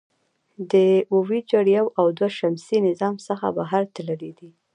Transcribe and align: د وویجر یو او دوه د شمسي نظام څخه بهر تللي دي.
د 0.71 0.73
وویجر 1.15 1.63
یو 1.77 1.85
او 1.99 2.05
دوه 2.17 2.29
د 2.33 2.35
شمسي 2.37 2.77
نظام 2.87 3.15
څخه 3.27 3.47
بهر 3.57 3.83
تللي 3.95 4.31
دي. 4.39 4.49